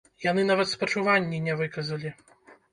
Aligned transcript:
Яны 0.29 0.45
нават 0.51 0.71
спачуванні 0.71 1.45
не 1.51 1.61
выказалі! 1.63 2.19